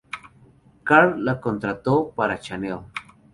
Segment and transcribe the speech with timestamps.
[0.83, 2.79] Karl la contrató para Chanel.